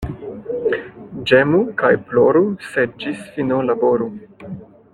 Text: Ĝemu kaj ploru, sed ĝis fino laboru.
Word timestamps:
Ĝemu 1.31 1.59
kaj 1.81 1.91
ploru, 2.07 2.41
sed 2.71 2.97
ĝis 3.05 3.21
fino 3.37 3.61
laboru. 3.69 4.09